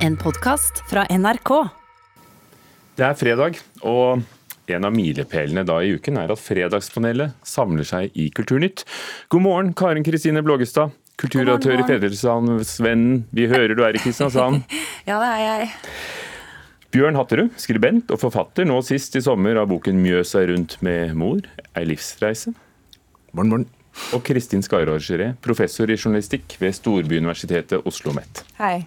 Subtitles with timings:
[0.00, 1.50] En podkast fra NRK.
[2.96, 4.22] Det er fredag, og
[4.72, 8.86] en av milepælene da i uken er at Fredagspanelet samler seg i Kulturnytt.
[9.28, 10.94] God morgen, Karin Kristine Blågestad.
[11.20, 13.26] kulturatør i Fedrelandsvennen.
[13.30, 14.62] Vi hører du er i Kristiansand.
[15.10, 15.68] Ja, det er jeg.
[16.94, 21.44] Bjørn Hatterud, skribent og forfatter, nå sist i sommer av boken 'Mjøsa rundt med mor',
[21.76, 22.54] ei livsreise.
[23.32, 23.68] Morgen, morgen.
[24.14, 28.44] Og Kristin Skarrår professor i journalistikk ved Storbyuniversitetet Oslo OsloMet.
[28.56, 28.86] Hei.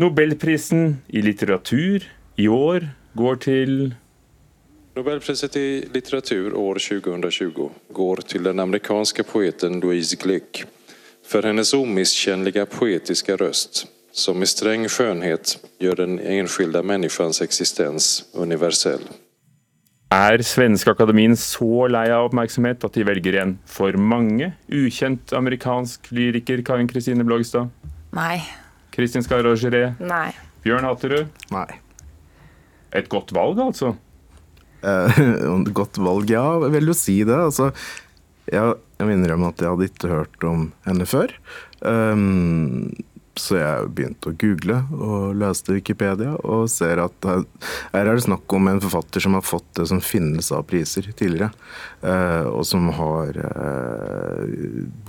[0.00, 2.04] Nobelprisen i litteratur
[2.36, 3.72] i år går til
[4.96, 7.66] Nobelpriset i litteratur år 2020
[7.96, 10.62] går til den amerikanske poeten Louise Glick
[11.28, 19.04] for hennes omisskjennlige poetiske røst, som med streng skjønnhet gjør den enskilde menneskens eksistens universell.
[20.12, 26.12] Er Svenske Akademien så lei av oppmerksomhet at de velger en for mange ukjent amerikansk
[26.12, 27.72] lyriker, Karin Kristine Blågestad?
[28.12, 28.40] Nei.
[28.92, 30.00] Kristin Skarrogeret?
[30.04, 30.30] Nei.
[30.62, 31.44] Bjørn Hatterud?
[31.54, 31.68] Nei.
[32.92, 33.94] Et godt valg, altså?
[34.84, 35.22] Eh,
[35.78, 36.44] godt valg, ja.
[36.66, 37.38] Jeg vil jo si det.
[37.48, 37.70] Altså,
[38.50, 41.32] jeg, jeg må innrømme at jeg hadde ikke hørt om henne før.
[41.80, 42.92] Um,
[43.40, 48.52] så jeg begynte å google og leste Wikipedia, og ser at her er det snakk
[48.52, 51.48] om en forfatter som har fått det som finnes av priser tidligere.
[52.04, 54.58] Eh, og som har eh,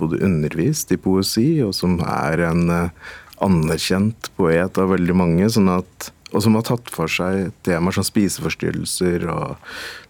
[0.00, 3.12] både undervist i poesi, og som er en eh,
[3.42, 5.48] anerkjent poet av veldig mange.
[5.50, 9.54] sånn at og som har tatt for seg temaer som spiseforstyrrelser og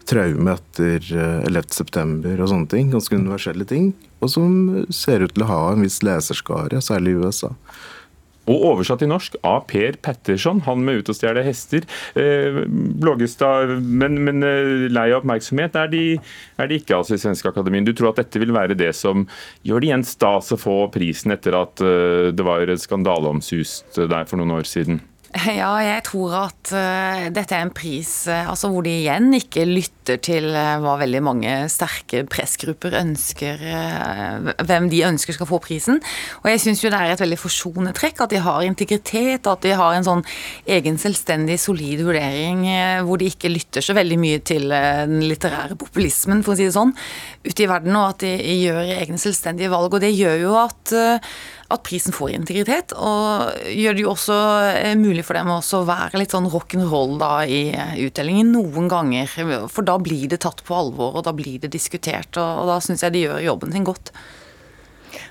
[0.09, 1.03] traume etter
[1.45, 2.31] 11.9.
[2.31, 2.89] Eh, og sånne ting.
[2.93, 3.91] Ganske universelle ting.
[4.25, 4.55] Og som
[4.89, 7.51] ser ut til å ha en viss leserskare, særlig i USA.
[8.51, 11.87] Og oversatt til norsk av Per Petterson, han med ut og stjele hester.
[12.19, 12.61] Eh,
[13.01, 16.03] Blågestad, men, men eh, lei av oppmerksomhet er de,
[16.61, 17.87] er de ikke altså i Svenske Akademien.
[17.87, 19.25] Du tror at dette vil være det som
[19.65, 24.41] gjør det igjen stas å få prisen etter at eh, det var skandaleomsust der for
[24.41, 25.01] noen år siden?
[25.35, 29.65] Ja, jeg tror at uh, dette er en pris uh, altså hvor de igjen ikke
[29.67, 33.59] lytter til uh, hva veldig mange sterke pressgrupper ønsker
[34.65, 35.99] Hvem de ønsker skal få prisen.
[36.43, 39.65] Og jeg syns jo det er et veldig forsonende trekk at de har integritet, at
[39.65, 40.23] de har en sånn
[40.77, 42.63] egen selvstendig, solid vurdering
[43.07, 46.75] hvor de ikke lytter så veldig mye til den litterære populismen, for å si det
[46.77, 46.93] sånn,
[47.45, 49.97] ute i verden, og at de gjør egne selvstendige valg.
[49.97, 50.95] Og det gjør jo at
[51.73, 54.37] at prisen får integritet, og gjør det jo også
[54.69, 57.73] eh, mulig for dem å være litt sånn rock'n'roll da i
[58.05, 59.31] utdelingen noen ganger.
[59.73, 63.05] For da blir det tatt på alvor, og da blir det diskutert, og, da syns
[63.05, 64.13] jeg de gjør jobben sin godt.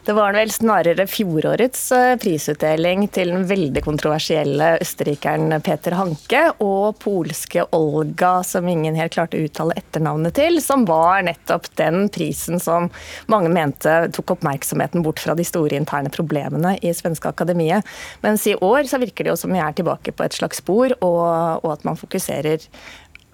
[0.05, 6.99] Det var vel snarere fjorårets eh, prisutdeling til den veldig kontroversielle østerrikeren Peter Hanke og
[7.03, 12.61] polske Olga, som ingen helt klarte å uttale etternavnet til, som var nettopp den prisen
[12.63, 12.91] som
[13.33, 17.87] mange mente tok oppmerksomheten bort fra de store interne problemene i svenske akademiet.
[18.25, 20.95] Mens i år så virker det jo som vi er tilbake på et slags spor,
[21.01, 22.63] og, og at man fokuserer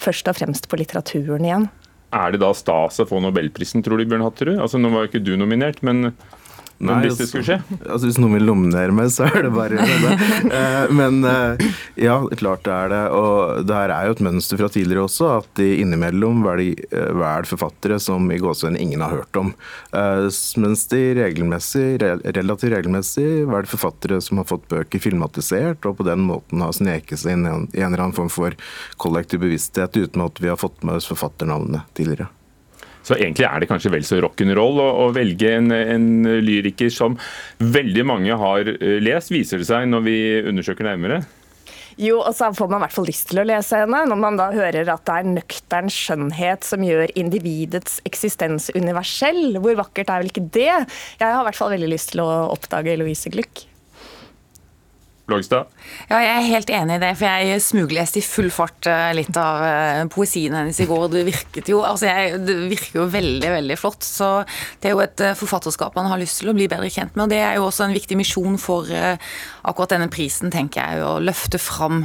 [0.00, 1.68] først og fremst på litteraturen igjen.
[2.10, 4.58] Er det da stas å få nobelprisen, tror du, Bjørn Hatterud?
[4.58, 6.10] Altså, nå var jo ikke du nominert, men
[6.80, 7.58] Nei, hvis det skulle skje?
[7.60, 10.28] Altså, altså, hvis noen vil nominere meg, så er det bare å gjøre det.
[10.60, 11.60] Eh, men eh,
[12.00, 13.00] ja, klart det er det.
[13.14, 18.00] Og det her er jo et mønster fra tidligere også, at de innimellom velger forfattere
[18.02, 19.52] som i gåsehudene ingen har hørt om.
[19.96, 20.26] Eh,
[20.62, 26.24] mens de regelmessig, relativt regelmessig velger forfattere som har fått bøker filmatisert, og på den
[26.26, 28.56] måten har sneket seg inn i en eller annen form for
[29.00, 32.30] kollektiv bevissthet uten at vi har fått med oss forfatternavnene tidligere.
[33.06, 36.08] Så egentlig er det kanskje vel så rock'n'roll å, å velge en, en,
[36.44, 37.16] lyriker som
[37.58, 40.18] veldig mange har eh, lest, viser det seg når vi
[40.52, 41.22] undersøker nærmere?
[42.00, 44.38] Jo, og så får man i hvert fall lyst til å lese henne, når man
[44.38, 49.58] da hører at det er nøktern skjønnhet som gjør individets eksistens universell.
[49.60, 50.70] Hvor vakkert er vel ikke det?
[51.20, 53.66] Jeg har i hvert fall veldig lyst til å oppdage Louise Gluck.
[55.30, 55.70] Blågstad?
[56.10, 57.10] Ja, jeg er helt enig i det.
[57.20, 61.06] For jeg smugleste i full fart eh, litt av eh, poesien hennes i går.
[61.12, 64.06] Det virket jo, altså jeg, det virker jo veldig, veldig flott.
[64.06, 64.30] Så
[64.82, 67.28] det er jo et eh, forfatterskap man har lyst til å bli bedre kjent med.
[67.28, 71.04] Og det er jo også en viktig misjon for akkurat denne prisen, tenker jeg.
[71.04, 72.04] Å løfte fram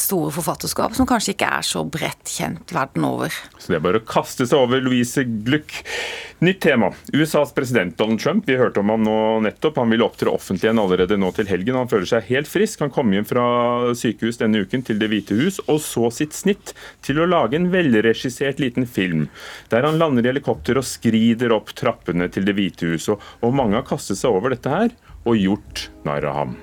[0.00, 3.34] store forfatterskap som kanskje ikke er så bredt kjent verden over.
[3.58, 5.74] Så det er bare å kaste seg over Louise Gluck.
[6.40, 6.88] Nytt tema.
[7.12, 9.76] USAs president Donald Trump, vi hørte om ham nå nettopp.
[9.82, 11.76] Han vil opptre offentlig igjen allerede nå til helgen.
[11.76, 12.80] Han føler seg helt frisk.
[12.84, 13.44] Han kom hjem fra
[13.98, 16.74] sykehus denne uken til Det hvite hus, og så sitt snitt
[17.06, 19.28] til å lage en velregissert liten film,
[19.72, 23.10] der han lander i helikopter og skrider opp trappene til Det hvite hus.
[23.10, 24.92] Og mange har kastet seg over dette her
[25.24, 26.58] og gjort narr av ham.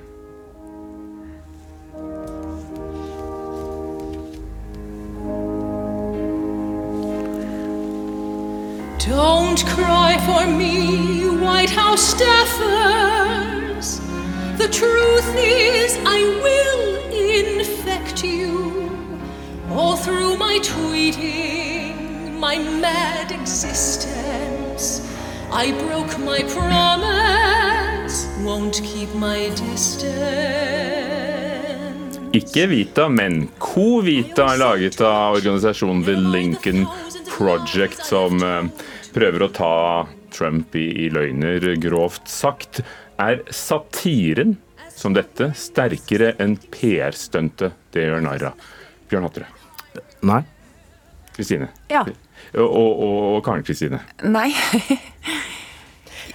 [9.08, 13.47] Don't cry for me, White House staffers.
[14.58, 18.90] The truth is, I will infect you
[19.72, 25.08] all through my tweeting, my mad existence.
[25.52, 30.98] I broke my promise, won't keep my distance.
[32.34, 36.88] Ikke Vita, men Covita, laget av organisasjonen The Lincoln
[37.38, 38.64] Project, som eh,
[39.14, 39.74] prøver å ta
[40.38, 42.82] Trump i, i løgner, grovt sagt.
[43.22, 44.56] Er satiren
[44.98, 48.70] som dette sterkere enn PR-stuntet det gjør narr av?
[49.10, 49.50] Bjørn Hattere.
[50.28, 50.42] Nei.
[51.36, 51.70] Kristine.
[51.92, 52.04] Ja.
[52.58, 54.02] Og, og, og Karen Kristine.
[54.26, 54.50] Nei.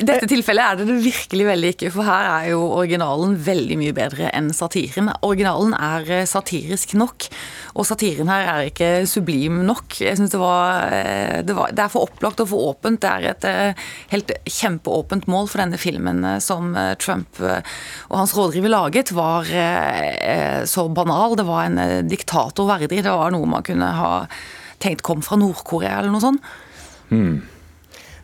[0.01, 3.77] I dette tilfellet er det det virkelig veldig ikke, for her er jo originalen veldig
[3.79, 5.11] mye bedre enn satiren.
[5.27, 7.29] Originalen er satirisk nok,
[7.73, 9.97] og satiren her er ikke sublim nok.
[10.03, 13.01] Jeg synes det, var, eh, det, var, det er for opplagt og for åpent.
[13.03, 16.73] Det er et eh, helt kjempeåpent mål for denne filmen som
[17.03, 19.49] Trump og hans rådgiver laget, var
[20.69, 21.37] så banal.
[21.39, 23.03] Det var en diktator verdig.
[23.05, 24.13] Det var noe man kunne ha
[24.83, 26.53] tenkt kom fra Nord-Korea eller noe sånt.
[27.13, 27.41] Hmm.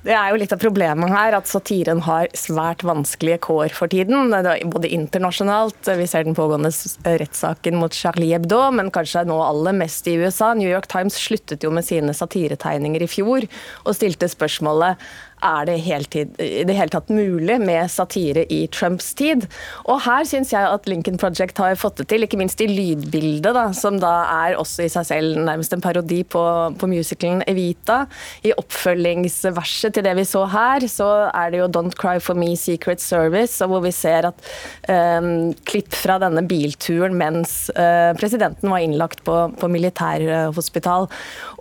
[0.06, 4.30] Det er jo litt av problemet her at satiren har svært vanskelige kår for tiden.
[4.70, 6.70] Både internasjonalt, vi ser den pågående
[7.04, 10.52] rettssaken mot Charlie Hebdo, men kanskje nå aller mest i USA.
[10.54, 13.48] New York Times sluttet jo med sine satiretegninger i fjor
[13.84, 15.02] og stilte spørsmålet
[15.44, 19.46] er det heltid, i det hele tatt mulig med satire i Trumps tid.
[19.88, 23.52] Og her syns jeg at Lincoln Project har fått det til, ikke minst i lydbildet,
[23.56, 24.14] da, som da
[24.46, 26.42] er også i seg selv nærmest en parodi på,
[26.78, 28.04] på musicalen Evita.
[28.46, 32.54] I oppfølgingsverset til det vi så her, så er det jo Don't Cry For Me
[32.58, 34.48] Secret Service, hvor vi ser at
[34.90, 41.08] um, klipp fra denne bilturen mens uh, presidenten var innlagt på, på militærhospital.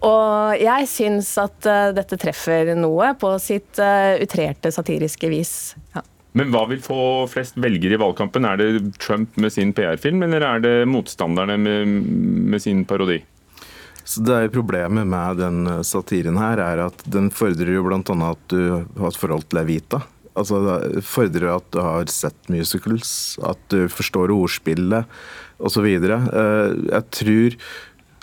[0.07, 5.75] Og jeg syns at uh, dette treffer noe på sitt litt uh, utrerte satiriske vis.
[5.93, 6.01] Ja.
[6.33, 8.45] Men hva vil få flest velgere i valgkampen?
[8.45, 11.87] Er det Trump med sin PR-film, eller er det motstanderne med,
[12.51, 13.23] med sin parodi?
[14.07, 17.99] Så det er Problemet med den eh, satiren her er at den fordrer jo bl.a.
[17.99, 18.61] at du
[18.99, 20.03] har et forhold til Evita.
[20.37, 20.61] Altså,
[20.93, 25.09] det fordrer at du har sett musicals, at du forstår ordspillet
[25.57, 25.89] osv.
[25.89, 27.57] Eh, jeg tror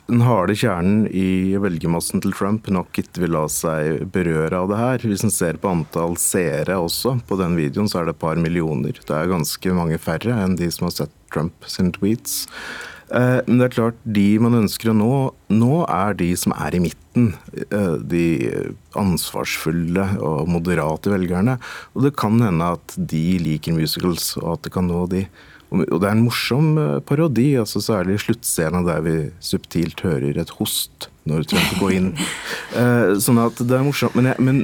[0.07, 4.81] den harde kjernen i velgermassen til Trump nok ikke vil la seg berøre av det
[4.81, 5.05] her.
[5.09, 8.41] Hvis en ser på antall seere også på den videoen, så er det et par
[8.41, 8.99] millioner.
[9.01, 12.45] Det er ganske mange færre enn de som har sett Trump sin tweets.
[13.15, 15.15] Eh, men det er klart, de man ønsker å nå,
[15.53, 17.33] nå er de som er i midten.
[17.65, 18.27] Eh, de
[19.01, 21.57] ansvarsfulle og moderate velgerne.
[21.95, 25.25] Og det kan hende at de liker musicals, og at det kan nå de.
[25.83, 30.55] Og det er en morsom eh, parodi, altså særlig sluttscenen der vi subtilt hører et
[30.61, 32.13] host når Trump går inn.
[32.75, 34.17] Eh, sånn at det er morsomt.
[34.19, 34.57] Men, jeg, men,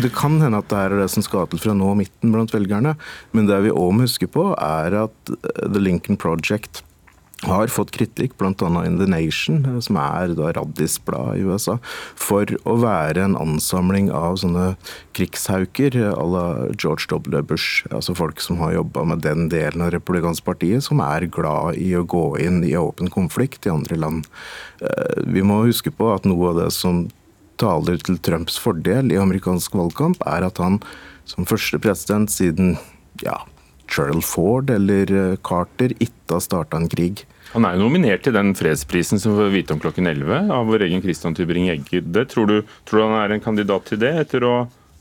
[0.00, 2.54] det kan hende at det er det som skal til for å nå midten blant
[2.54, 2.94] velgerne.
[3.36, 6.80] Men det vi òg må huske på, er at eh, The Lincoln Project
[7.44, 8.68] har fått kritikk, bl.a.
[8.86, 11.76] in The Nation, som er da Raddis-blad i USA,
[12.16, 14.70] for å være en ansamling av sånne
[15.16, 17.42] krigshauker à la George W.
[17.44, 17.84] Bush.
[17.92, 21.92] Altså folk som har jobba med den delen av republikansk partiet, som er glad i
[21.96, 24.30] å gå inn i åpen konflikt i andre land.
[24.80, 27.04] Eh, vi må huske på at noe av det som
[27.60, 30.80] taler til Trumps fordel i amerikansk valgkamp, er at han
[31.28, 32.76] som første president siden
[33.24, 33.42] ja,
[33.90, 35.94] Gerald Ford eller eh, Carter
[36.30, 37.24] har starta en krig.
[37.52, 40.66] Han er jo nominert til den fredsprisen som vi får vite om klokken 11 av
[40.68, 42.02] vår egen Christian Tybring Egger.
[42.28, 42.50] Tror,
[42.84, 44.54] tror, du han er en kandidat til det, etter å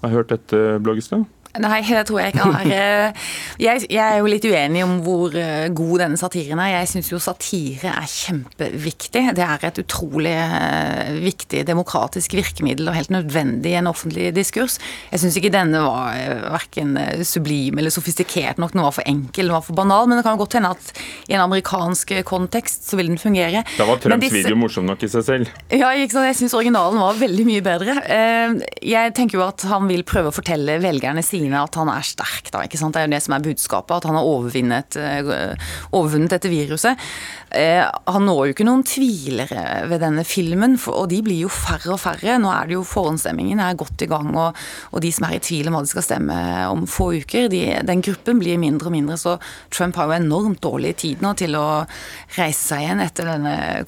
[0.04, 1.26] ha hørt dette, Bloggestad?
[1.64, 3.14] Nei, det tror jeg ikke han er.
[3.56, 6.74] Jeg, jeg, er jo litt uenig om hvor eh, god denne satiren er.
[6.74, 9.22] Jeg syns jo satire er kjempeviktig.
[9.38, 14.76] Det er et utrolig eh, viktig demokratisk virkemiddel og helt nødvendig i en offentlig diskurs.
[15.14, 18.76] Jeg syns ikke denne var eh, verken sublim eller sofistikert nok.
[18.76, 20.10] Den var for enkel, den var for banal.
[20.12, 20.92] Men det kan jo godt hende at
[21.30, 23.64] i en amerikansk kontekst så vil den fungere.
[23.80, 24.42] Da var Trumps disse...
[24.42, 25.56] video morsom nok i seg selv.
[25.72, 26.28] Ja, ikke sant?
[26.28, 27.98] jeg syns originalen var veldig mye bedre.
[28.84, 32.06] Jeg tenker jo at han vil prøve å fortelle velgerne sine Ukraina at han er
[32.06, 32.50] sterk.
[32.52, 32.96] Da, ikke sant?
[32.96, 35.56] Det er jo det som er budskapet, at han har overvunnet, eh,
[35.94, 36.98] overvunnet dette viruset.
[37.52, 41.94] Eh, han når jo ikke noen tvilere ved denne filmen, og de blir jo færre
[41.94, 42.38] og færre.
[42.42, 44.56] Nå er det jo Forhåndsstemmingen er godt i gang, og,
[44.92, 46.36] og, de som er i tvil om hva de skal stemme
[46.72, 49.18] om få uker, de, den gruppen blir mindre og mindre.
[49.18, 49.38] Så
[49.74, 51.86] Trump har jo enormt dårlig tid nå til å
[52.36, 53.32] reise seg igjen etter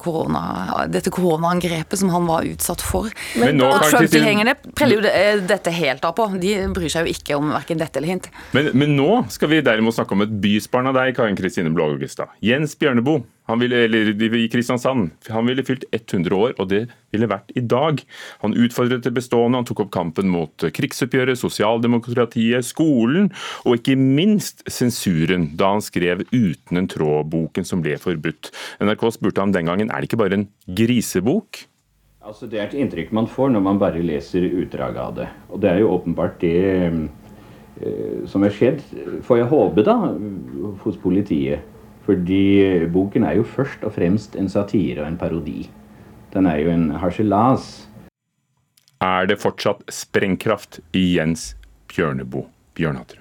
[0.00, 3.10] korona, dette koronaangrepet som han var utsatt for.
[3.40, 6.28] Men, og Trump-tilhengerne preller jo eh, dette helt av på.
[6.40, 8.28] De bryr seg jo ikke om verken dette eller hint.
[8.56, 12.32] Men, men, nå skal vi derimot snakke om et bysbarn av deg, Karin Kristine Blågestad.
[12.44, 13.24] Jens Bjørneboe.
[13.48, 15.14] Han ville, eller i Kristiansand.
[15.32, 16.82] Han ville fylt 100 år, og det
[17.14, 18.02] ville vært i dag.
[18.42, 23.30] Han utfordret det bestående, han tok opp kampen mot krigsoppgjøret, sosialdemokratiet, skolen
[23.64, 28.52] og ikke minst sensuren, da han skrev 'Uten en tråd'-boken som ble forbudt.
[28.84, 31.64] NRK spurte ham den gangen er det ikke bare en grisebok,
[32.28, 35.28] Altså, det er et inntrykk man får når man bare leser utdraget av det.
[35.48, 36.58] Og det er jo åpenbart det
[38.28, 38.80] som er skjedd,
[39.26, 39.96] får jeg håpe, da,
[40.84, 41.64] hos politiet.
[42.08, 45.66] Fordi boken er jo først og fremst en satire og en parodi.
[46.32, 47.68] Den er jo en harselas.
[49.04, 51.52] Er det fortsatt sprengkraft i Jens
[51.92, 53.20] Bjørneboe Bjørnhatrud?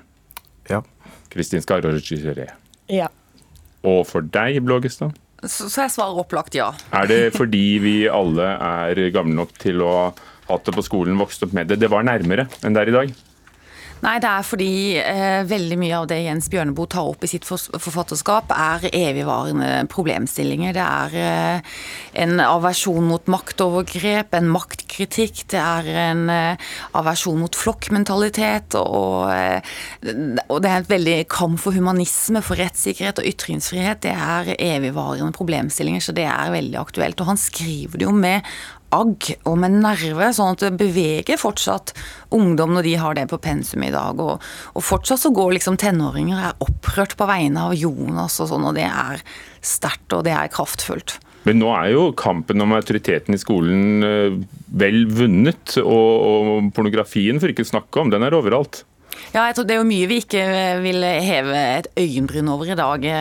[0.71, 0.81] Ja.
[1.29, 2.47] Kristin Skarre Giré.
[2.89, 3.11] Ja.
[3.83, 5.13] Og for deg, Blågestad?
[5.43, 6.71] Så, så jeg svarer opplagt ja.
[6.95, 10.07] Er det fordi vi alle er gamle nok til å ha
[10.47, 11.81] hatt det på skolen, vokst opp med det?
[11.83, 13.17] Det var nærmere enn det er i dag?
[14.03, 17.47] Nei, det er fordi eh, veldig mye av det Jens Bjørneboe tar opp i sitt
[17.47, 20.75] forfatterskap, er evigvarende problemstillinger.
[20.77, 21.79] Det er eh,
[22.21, 29.75] en aversjon mot maktovergrep, en maktkritikk, det er en eh, aversjon mot flokkmentalitet, og, eh,
[30.45, 34.03] og det er et veldig kamp for humanisme, for rettssikkerhet og ytringsfrihet.
[34.05, 37.17] Det er evigvarende problemstillinger, så det er veldig aktuelt.
[37.25, 38.45] Og han skriver det jo med
[38.95, 41.93] agg og med nerve, sånn at det beveger fortsatt
[42.35, 44.19] ungdom når de har det på pensum i dag.
[44.23, 48.67] Og, og fortsatt så går liksom tenåringer er opprørt på vegne av Jonas og sånn,
[48.69, 49.23] og det er
[49.65, 51.17] sterkt og det er kraftfullt.
[51.47, 54.37] Men nå er jo kampen om autoriteten i skolen eh,
[54.81, 58.83] vel vunnet, og, og pornografien for ikke å snakke om, den er overalt.
[59.33, 60.43] Ja, jeg tror Det er jo mye vi ikke
[60.83, 63.13] vil heve et øyenbryn over i dag i,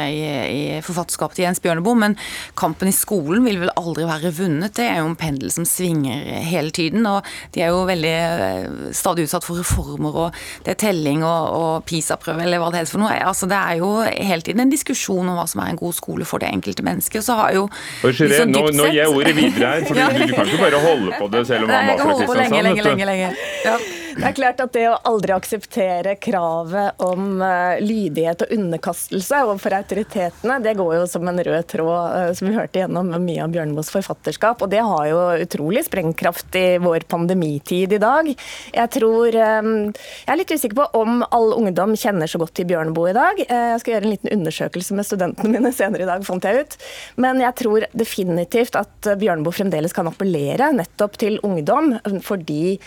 [0.47, 2.17] i forfatterskapet til Jens Bjørneboe, men
[2.59, 4.77] kampen i skolen vil vel aldri være vunnet.
[4.77, 7.07] Det er jo en pendel som svinger hele tiden.
[7.07, 11.57] og De er jo veldig eh, stadig utsatt for reformer, og det er telling og,
[11.57, 13.17] og PISA-prøve eller hva det helst for noe.
[13.17, 16.29] Altså, Det er jo hele tiden en diskusjon om hva som er en god skole
[16.29, 17.21] for det enkelte mennesket.
[17.23, 17.69] og Så har jo
[18.07, 21.21] Gire, nå, nå gir jeg ordet videre her, for du, du, kan ikke bare holde
[21.21, 22.43] på det selv om han var fra Kristiansand.
[22.47, 23.31] Lenge, lenge, lenge, lenge.
[23.67, 23.79] Ja.
[24.17, 29.75] Det er klart at det å aldri akseptere kravet om uh, lydighet og underkastelse overfor
[29.77, 33.53] autoritetene, det går jo som en rød tråd, uh, som vi hørte gjennom mye av
[33.53, 34.65] Bjørnmos forfatterskap.
[34.65, 38.31] Og det har jo utrolig sprengkraft i vår pandemitid i dag.
[38.73, 42.71] Jeg tror um, Jeg er litt usikker på om all ungdom kjenner så godt til
[42.73, 43.45] Bjørneboe i dag.
[43.45, 46.79] Jeg skal gjøre en liten undersøkelse med studentene mine senere i dag, fant jeg ut.
[47.21, 52.79] Men jeg tror definitivt at Bjørneboe fremdeles kan appellere nettopp til ungdom, fordi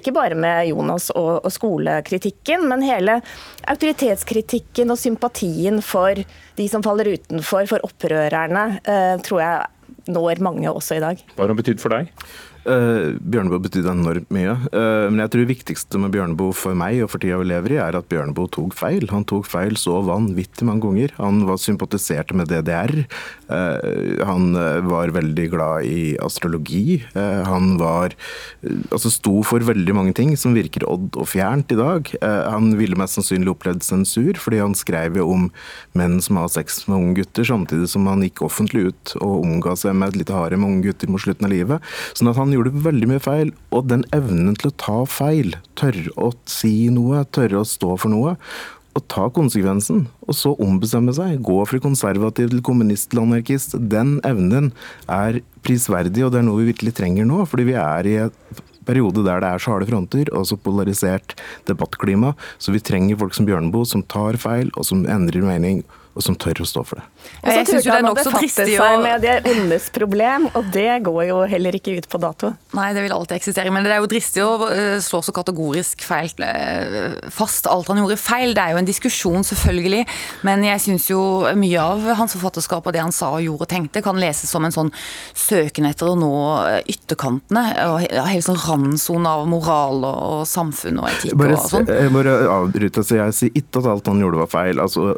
[0.00, 3.18] ikke bare med Jonas og, og skolekritikken, men hele
[3.70, 6.18] autoritetskritikken og sympatien for
[6.56, 11.20] de som faller utenfor, for opprørerne, eh, tror jeg når mange også i dag.
[11.34, 12.10] Hva har det betydd for deg?
[12.60, 14.52] Uh, Bjørneboe betydde enormt mye.
[14.74, 17.76] Uh, men jeg tror det viktigste med Bjørneboe for meg og for tida vi lever
[17.76, 19.06] i, er at Bjørneboe tok feil.
[19.12, 21.14] Han tok feil så vanvittig mange ganger.
[21.16, 22.92] Han var sympatiserte med DDR.
[23.48, 24.52] Uh, han
[24.86, 27.00] var veldig glad i astrologi.
[27.14, 28.14] han var
[28.92, 32.08] Altså sto for veldig mange ting som virker odd og fjernt i dag.
[32.20, 35.48] han ville mest sannsynlig opplevd sensur, fordi han skrev jo om
[35.98, 39.76] menn som har sex med unge gutter, samtidig som han gikk offentlig ut og omga
[39.78, 41.90] seg med et lite harem med unge gutter mot slutten av livet.
[42.18, 45.54] Sånn at han han gjorde veldig mye feil, og den evnen til å ta feil,
[45.78, 48.34] tørre å si noe, tørre å stå for noe,
[48.98, 54.16] og ta konsekvensen, og så ombestemme seg, gå fra konservativ til kommunist til anarkist, den
[54.26, 54.72] evnen
[55.06, 57.44] er prisverdig, og det er noe vi virkelig trenger nå.
[57.46, 61.36] Fordi vi er i et periode der det er så harde fronter og så polarisert
[61.70, 62.34] debattklima.
[62.58, 65.84] Så vi trenger folk som Bjørneboe, som tar feil, og som endrer mening
[66.20, 67.06] og som tør å stå for det.
[67.40, 71.38] Og så turte han å befatte seg med det ondes problem, og det går jo
[71.48, 72.52] heller ikke ut på dato.
[72.76, 76.04] Nei, det vil alltid eksistere, men det er jo dristig å eh, slå så kategorisk
[76.04, 78.52] feil, eh, fast alt han gjorde feil.
[78.56, 80.02] Det er jo en diskusjon, selvfølgelig,
[80.48, 81.22] men jeg syns jo
[81.56, 84.64] mye av hans forfatterskap og det han sa og gjorde og tenkte, kan leses som
[84.66, 84.92] en sånn
[85.36, 86.32] søken etter å nå
[86.66, 87.64] eh, ytterkantene.
[87.88, 91.88] og Hele sånn randsone av moral og samfunn og etikk og sånn.
[91.88, 94.84] Jeg bare avbryte, så jeg sier ikke at alt han gjorde var feil.
[94.84, 95.08] altså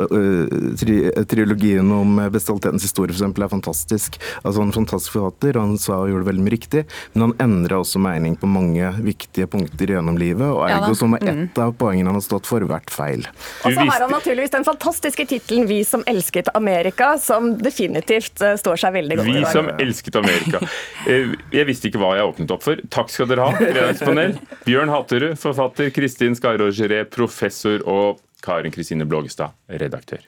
[0.78, 0.91] tri
[1.28, 4.18] trilogien om bestialitetens historie for eksempel, er fantastisk.
[4.42, 5.58] Altså Han er En fantastisk forfatter.
[5.61, 9.46] Han sa og gjorde veldig mye riktig, men han endra også mening på mange viktige
[9.50, 10.46] punkter gjennom livet.
[10.49, 11.62] Og ergo ja, som er ett mm.
[11.62, 13.26] av poengene han har stått for, vært feil.
[13.66, 18.56] Og så har han naturligvis den fantastiske tittelen 'Vi som elsket Amerika', som definitivt eh,
[18.56, 19.28] står seg veldig godt.
[19.28, 20.62] Vi som elsket Amerika.
[21.02, 22.78] Eh, jeg visste ikke hva jeg åpnet opp for.
[22.94, 24.37] Takk skal dere ha, redaksjonell.
[24.66, 25.90] Bjørn Hatterud, forfatter.
[25.94, 27.82] Kristin Skarre Giré, professor.
[27.90, 30.22] og Karin Kristine Blågestad, redaktør.